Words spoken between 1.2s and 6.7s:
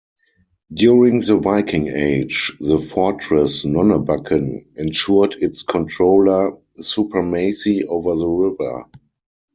Viking Age, the fortress Nonnebakken ensured its controller